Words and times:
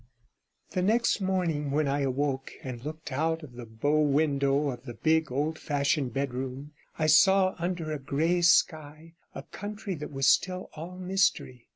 The 0.71 0.81
next 0.81 1.21
morning, 1.21 1.69
when 1.69 1.87
I 1.87 1.99
awoke 1.99 2.53
and 2.63 2.83
looked 2.83 3.11
out 3.11 3.43
of 3.43 3.53
the 3.53 3.67
bow 3.67 3.99
window 4.01 4.69
of 4.69 4.85
the 4.85 4.95
big, 4.95 5.31
old 5.31 5.59
fashioned 5.59 6.11
bedroom, 6.11 6.71
I 6.97 7.05
saw 7.05 7.53
under 7.59 7.91
a 7.91 7.99
grey 7.99 8.41
sky 8.41 9.13
a 9.35 9.43
country 9.43 9.93
that 9.93 10.11
was 10.11 10.25
still 10.25 10.71
all 10.73 10.97
mystery. 10.97 11.67